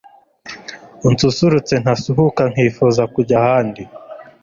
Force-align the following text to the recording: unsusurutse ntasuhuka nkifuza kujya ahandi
unsusurutse 1.07 1.73
ntasuhuka 1.83 2.41
nkifuza 2.51 3.03
kujya 3.13 3.35
ahandi 3.43 3.83